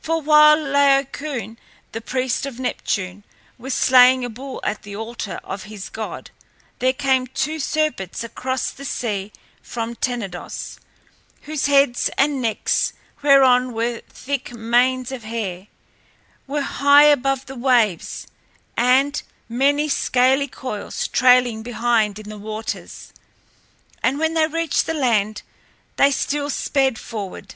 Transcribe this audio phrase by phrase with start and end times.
[0.00, 1.56] For while Laocoön,
[1.92, 3.22] the priest of Neptune,
[3.58, 6.32] was slaying a bull at the altar of his god,
[6.80, 10.80] there came two serpents across the sea from Tenedos,
[11.42, 15.68] whose heads and necks, whereon were thick manes of hair,
[16.48, 18.26] were high above the waves,
[18.76, 23.12] and many scaly coils trailed behind in the waters.
[24.02, 25.42] And when they reached the land
[25.94, 27.54] they still sped forward.